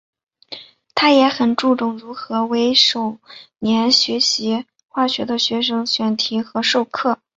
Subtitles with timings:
[0.95, 3.19] 他也很注重如何为首
[3.59, 7.19] 年学习化学的学生选题和授课。